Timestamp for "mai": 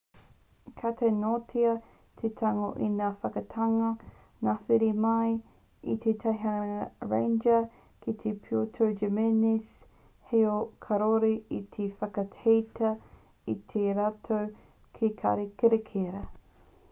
5.03-5.35